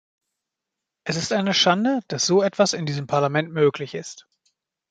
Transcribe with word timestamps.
Es 1.05 1.15
ist 1.15 1.31
eine 1.31 1.53
Schande, 1.53 1.99
dass 2.07 2.25
so 2.25 2.41
etwas 2.41 2.73
in 2.73 2.87
diesem 2.87 3.05
Parlament 3.05 3.51
möglich 3.51 3.93
ist. 3.93 4.27